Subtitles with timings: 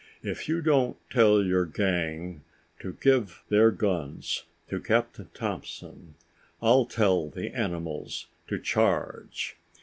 [0.23, 2.43] "If you don't tell your gang
[2.79, 6.15] to give their guns to Captain Thompson,
[6.59, 9.57] I'll tell the animals to charge.